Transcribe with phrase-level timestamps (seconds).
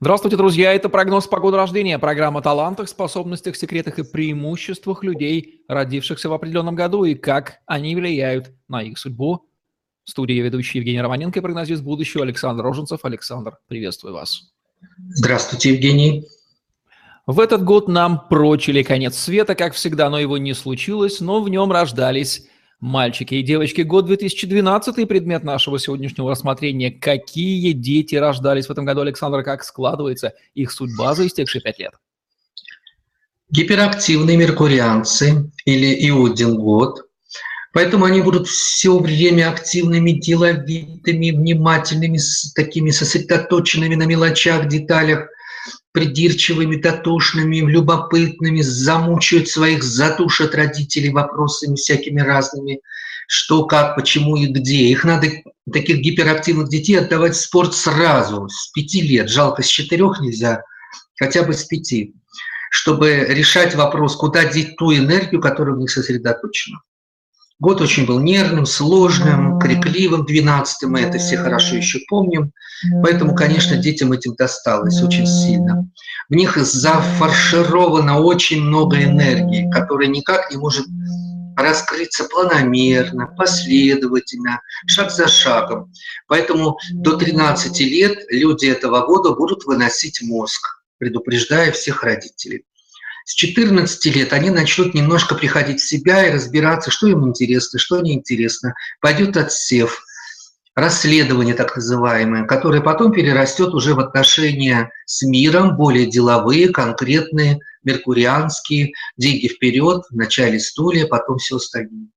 [0.00, 0.74] Здравствуйте, друзья!
[0.74, 2.00] Это прогноз погоды рождения.
[2.00, 7.94] Программа о талантах, способностях, секретах и преимуществах людей, родившихся в определенном году, и как они
[7.94, 9.48] влияют на их судьбу.
[10.04, 13.04] В студии ведущий Евгений Романенко и прогнозист будущего Александр Роженцев.
[13.04, 14.52] Александр, приветствую вас.
[15.10, 16.24] Здравствуйте, Евгений.
[17.26, 21.48] В этот год нам прочили конец света, как всегда, но его не случилось, но в
[21.48, 22.48] нем рождались
[22.84, 26.90] Мальчики и девочки, год 2012 предмет нашего сегодняшнего рассмотрения.
[26.90, 31.92] Какие дети рождались в этом году, Александр, как складывается их судьба за истекшие пять лет?
[33.48, 37.06] Гиперактивные меркурианцы или Иудин год.
[37.72, 42.18] Поэтому они будут все время активными, деловитыми, внимательными,
[42.54, 45.30] такими сосредоточенными на мелочах, деталях
[45.94, 52.80] придирчивыми, дотошными, любопытными, замучают своих, затушат родителей вопросами всякими разными,
[53.28, 54.88] что, как, почему и где.
[54.88, 55.28] Их надо,
[55.72, 59.30] таких гиперактивных детей, отдавать в спорт сразу, с пяти лет.
[59.30, 60.64] Жалко, с четырех нельзя,
[61.16, 62.12] хотя бы с пяти,
[62.72, 66.80] чтобы решать вопрос, куда деть ту энергию, которая в них сосредоточена.
[67.60, 72.52] Год очень был нервным, сложным, крикливым, 12 мы это все хорошо еще помним.
[73.02, 75.88] Поэтому, конечно, детям этим досталось очень сильно.
[76.28, 80.86] В них зафаршировано очень много энергии, которая никак не может
[81.56, 85.92] раскрыться планомерно, последовательно, шаг за шагом.
[86.26, 92.64] Поэтому до 13 лет люди этого года будут выносить мозг, предупреждая всех родителей.
[93.24, 98.00] С 14 лет они начнут немножко приходить в себя и разбираться, что им интересно, что
[98.00, 98.74] неинтересно.
[99.00, 100.02] Пойдет отсев,
[100.74, 108.92] расследование так называемое, которое потом перерастет уже в отношения с миром, более деловые, конкретные, меркурианские,
[109.16, 112.08] деньги вперед, вначале стулья, потом все остальное.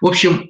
[0.00, 0.48] В общем,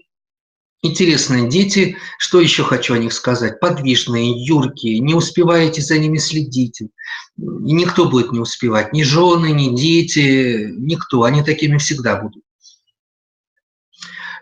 [0.89, 3.61] Интересные дети, что еще хочу о них сказать?
[3.61, 6.81] Подвижные, юркие, не успеваете за ними следить.
[6.81, 6.89] И
[7.37, 11.25] никто будет не успевать, ни жены, ни дети, никто.
[11.25, 12.43] Они такими всегда будут.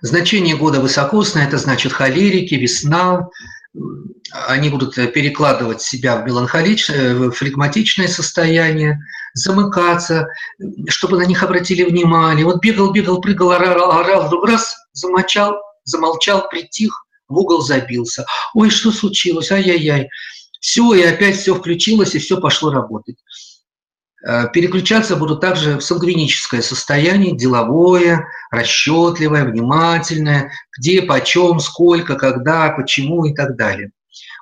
[0.03, 3.29] Значение года высокосное, это значит холерики, весна.
[4.47, 9.01] Они будут перекладывать себя в меланхоличное, флегматичное состояние,
[9.35, 10.29] замыкаться,
[10.89, 12.45] чтобы на них обратили внимание.
[12.45, 18.27] Вот бегал, бегал, прыгал, орал, орал, вдруг раз, замочал, замолчал, притих, в угол забился.
[18.55, 19.51] Ой, что случилось?
[19.51, 20.09] Ай-яй-яй.
[20.61, 23.17] Все, и опять все включилось, и все пошло работать.
[24.27, 33.25] Э, переключаться будут также в сангвиническое состояние, деловое, расчетливое, внимательное, где, почем, сколько, когда, почему
[33.25, 33.91] и так далее.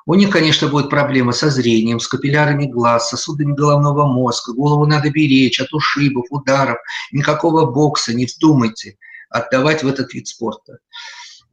[0.07, 4.53] У них, конечно, будет проблема со зрением, с капиллярами глаз, сосудами головного мозга.
[4.53, 6.77] Голову надо беречь от ушибов, ударов.
[7.11, 8.97] Никакого бокса, не вздумайте
[9.31, 10.79] отдавать в этот вид спорта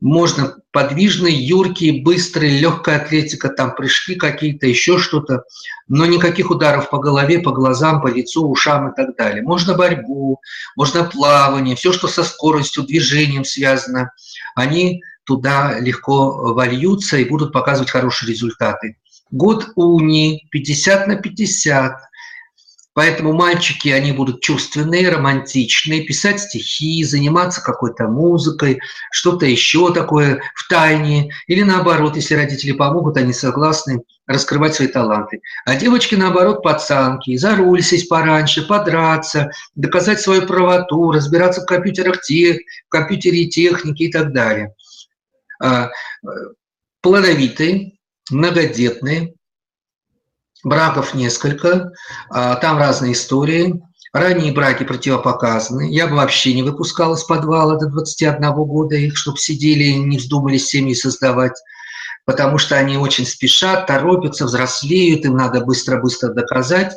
[0.01, 5.43] можно подвижный, юркий, быстрый, легкая атлетика, там прыжки какие-то, еще что-то,
[5.87, 9.43] но никаких ударов по голове, по глазам, по лицу, ушам и так далее.
[9.43, 10.41] Можно борьбу,
[10.75, 14.11] можно плавание, все, что со скоростью, движением связано,
[14.55, 18.97] они туда легко вольются и будут показывать хорошие результаты.
[19.29, 21.93] Год уни, 50 на 50,
[22.93, 28.81] Поэтому мальчики, они будут чувственные, романтичные, писать стихи, заниматься какой-то музыкой,
[29.11, 31.31] что-то еще такое в тайне.
[31.47, 35.41] Или наоборот, если родители помогут, они согласны раскрывать свои таланты.
[35.65, 42.21] А девочки, наоборот, пацанки, за руль сесть пораньше, подраться, доказать свою правоту, разбираться в компьютерах,
[42.21, 44.73] тех, в компьютере техники и так далее.
[45.61, 46.27] А, э,
[47.01, 47.93] плодовитые,
[48.29, 49.33] многодетные,
[50.63, 51.91] браков несколько,
[52.29, 53.81] а, там разные истории.
[54.13, 55.89] Ранние браки противопоказаны.
[55.89, 60.17] Я бы вообще не выпускал из подвала до 21 года их, чтобы сидели и не
[60.17, 61.53] вздумали семьи создавать,
[62.25, 66.93] потому что они очень спешат, торопятся, взрослеют, им надо быстро-быстро доказать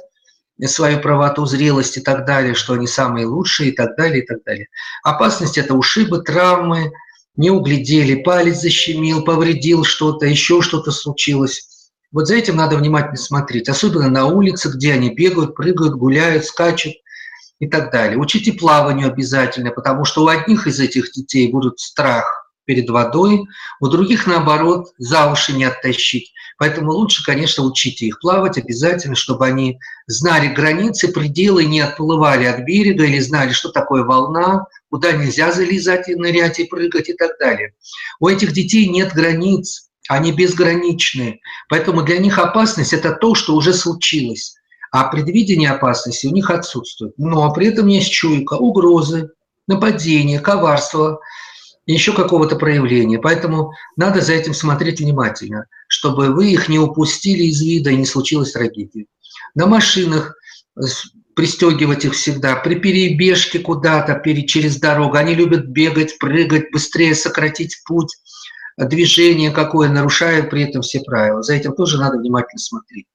[0.67, 4.43] свою правоту, зрелость и так далее, что они самые лучшие и так далее, и так
[4.45, 4.69] далее.
[5.03, 6.93] Опасность– это ушибы, травмы,
[7.37, 11.69] не углядели, палец защемил, повредил что-то, еще что-то случилось.
[12.15, 16.94] Вот за этим надо внимательно смотреть, особенно на улице, где они бегают, прыгают, гуляют, скачут
[17.59, 18.19] и так далее.
[18.19, 23.43] Учите плаванию обязательно, потому что у одних из этих детей будут страх перед водой,
[23.81, 26.33] у других, наоборот, за уши не оттащить.
[26.56, 32.61] Поэтому лучше, конечно, учите их плавать обязательно, чтобы они знали границы, пределы, не отплывали от
[32.61, 37.33] берега или знали, что такое волна, куда нельзя залезать и нырять и прыгать и так
[37.41, 37.75] далее.
[38.21, 41.41] У этих детей нет границ, они безграничны.
[41.69, 44.55] Поэтому для них опасность– это то, что уже случилось.
[44.91, 47.15] А предвидение опасности у них отсутствует.
[47.19, 49.31] Но при этом есть чуйка, угрозы,
[49.67, 51.21] нападения, коварство,
[51.87, 53.19] еще какого-то проявления.
[53.19, 58.07] Поэтому надо за этим смотреть внимательно, чтобы вы их не упустили из вида и не
[58.07, 59.07] случилось трагедии.
[59.55, 60.37] на машинах
[61.35, 65.17] пристегивать их всегда, при перебежке куда-то через дорогу.
[65.17, 68.17] Они любят бегать, прыгать, быстрее сократить путь,
[68.76, 71.43] движение какое, нарушая при этом все правила.
[71.43, 73.06] За этим тоже надо внимательно смотреть.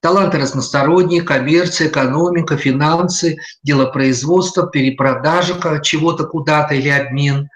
[0.00, 7.48] Таланты разносторонние, коммерция, экономика, финансы, дело производства, перепродажа чего-то куда-то или обмен,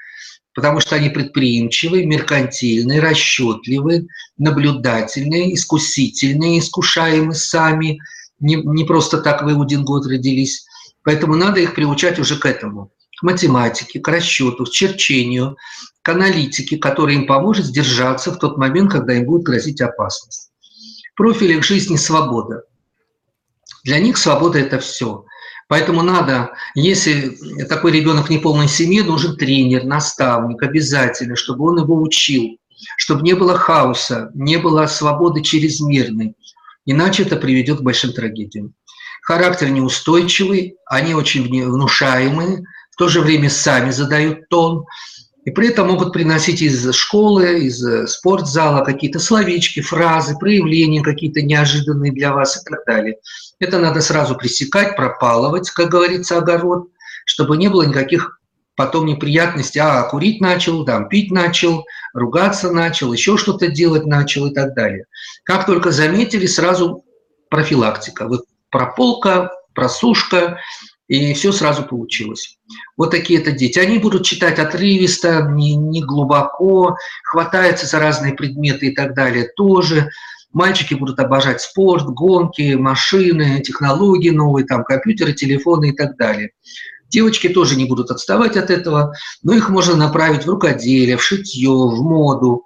[0.55, 4.07] потому что они предприимчивые, меркантильные, расчетливые,
[4.39, 7.99] наблюдательные, искусительные, искушаемые сами–
[8.43, 10.67] не, не просто так в один год родились.
[11.05, 12.91] Поэтому надо их приучать уже к этому.
[13.23, 15.57] Математике, к расчету, к черчению,
[16.03, 20.51] к аналитике, которая им поможет сдержаться в тот момент, когда им будет грозить опасность.
[21.17, 22.65] Профиль их жизни– свобода.
[23.85, 25.25] Для них свобода– это все.
[25.69, 32.01] Поэтому надо, если такой ребенок в неполной семье, нужен тренер, наставник обязательно, чтобы он его
[32.01, 32.59] учил,
[32.97, 36.35] чтобы не было хаоса, не было свободы чрезмерной,
[36.85, 38.75] Иначе это приведет к большим трагедиям.
[39.23, 42.65] Характер неустойчивый, они очень внушаемые,
[43.03, 44.85] то же время сами задают тон,
[45.45, 52.13] и при этом могут приносить из школы, из спортзала какие-то словечки, фразы, проявления какие-то неожиданные
[52.13, 53.17] для вас и так далее.
[53.59, 56.91] Это надо сразу пресекать, пропалывать, как говорится, огород,
[57.27, 58.39] чтобы не было никаких
[58.77, 61.85] потом неприятности, а курить начал, там, пить начал,
[62.15, 65.07] ругаться начал, еще что-то делать начал и так далее.
[65.43, 67.05] Как только заметили, сразу
[67.51, 68.29] профилактика.
[68.29, 70.61] Вот прополка, просушка,
[71.09, 72.59] и все сразу получилось.
[72.97, 73.79] Вот такие это дети.
[73.79, 80.11] Они будут читать отрывисто, не, не глубоко, хватаются за разные предметы и так далее тоже.
[80.53, 86.51] Мальчики будут обожать спорт, гонки, машины, технологии новые, там, компьютеры, телефоны и так далее.
[87.09, 91.71] Девочки тоже не будут отставать от этого, но их можно направить в рукоделие, в шитье,
[91.71, 92.65] в моду,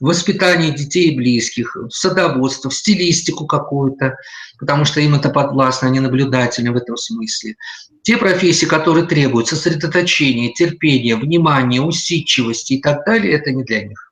[0.00, 4.16] воспитание детей и близких, в садоводство, в стилистику какую-то,
[4.58, 7.56] потому что им это подвластно, они наблюдательны в этом смысле.
[8.02, 14.10] Те профессии, которые требуют сосредоточения, терпения, внимания, усидчивости и так далее, это не для них.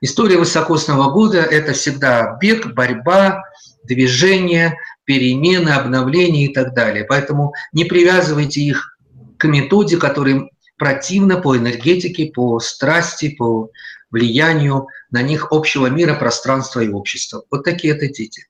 [0.00, 3.42] История высокосного года– это всегда бег, борьба,
[3.84, 7.04] движение, перемены, обновления и так далее.
[7.04, 8.96] Поэтому не привязывайте их
[9.36, 10.48] к методе, которая
[10.78, 13.70] противна по энергетике, по страсти, по
[14.10, 17.42] влиянию на них общего мира, пространства и общества.
[17.50, 18.46] Вот такие это дети.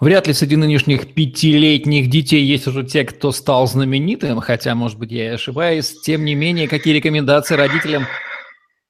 [0.00, 5.12] Вряд ли среди нынешних пятилетних детей есть уже те, кто стал знаменитым, хотя, может быть,
[5.12, 6.00] я и ошибаюсь.
[6.02, 8.06] Тем не менее, какие рекомендации родителям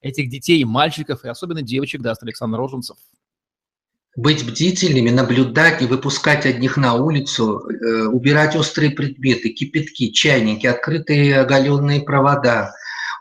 [0.01, 2.97] этих детей, мальчиков и особенно девочек даст Александр Роженцев?
[4.17, 11.41] быть бдительными, наблюдать, не выпускать одних на улицу, э, убирать острые предметы, кипятки, чайники, открытые
[11.41, 12.75] оголенные провода,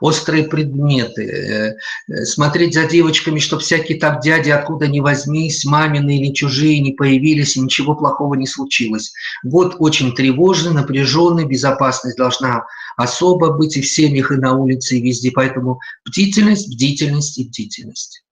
[0.04, 1.76] острые предметы, э,
[2.10, 6.92] э, смотреть за девочками, чтобы всякие там дяди откуда ни возьмись, мамины или чужие не
[6.92, 9.14] появились, и ничего плохого не случилось.
[9.46, 12.66] Вот очень тревожный, напряженный, безопасность должна
[12.98, 15.32] особо быть и в семьях, и на улице, и везде.
[15.32, 18.24] Поэтому бдительность, бдительность и бдительность.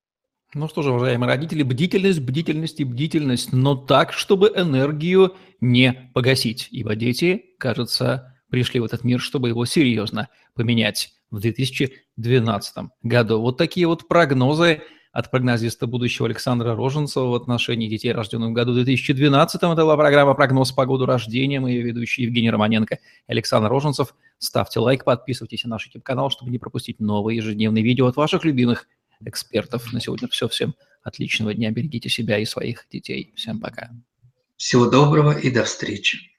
[0.53, 6.67] Ну что же, уважаемые родители, бдительность, бдительность и бдительность, но так, чтобы энергию не погасить.
[6.69, 13.41] Ибо дети, кажется, пришли в этот мир, чтобы его серьезно поменять в 2012 году.
[13.41, 14.81] Вот такие вот прогнозы
[15.11, 19.55] от прогнозиста будущего Александра Роженцева в отношении детей, рожденных в году 2012.
[19.55, 21.59] Это была программа «Прогноз по году рождения».
[21.59, 24.13] Мы ее ведущие Евгений Романенко Александр Роженцев.
[24.37, 28.87] Ставьте лайк, подписывайтесь на наш YouTube-канал, чтобы не пропустить новые ежедневные видео от ваших любимых
[29.25, 29.91] экспертов.
[29.91, 30.47] На сегодня все.
[30.47, 31.71] Всем отличного дня.
[31.71, 33.33] Берегите себя и своих детей.
[33.35, 33.89] Всем пока.
[34.55, 36.31] Всего доброго и до встречи.